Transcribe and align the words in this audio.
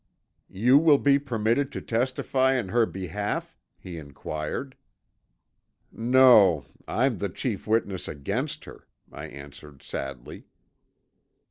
"You 0.49 0.79
will 0.79 0.97
be 0.97 1.19
permitted 1.19 1.71
to 1.73 1.79
testify 1.79 2.55
in 2.55 2.69
her 2.69 2.87
behalf?" 2.87 3.55
he 3.77 3.99
inquired. 3.99 4.75
"No, 5.91 6.65
I'm 6.87 7.19
the 7.19 7.29
chief 7.29 7.67
witness 7.67 8.07
against 8.07 8.65
her," 8.65 8.87
I 9.11 9.25
answered 9.27 9.83
sadly. 9.83 10.45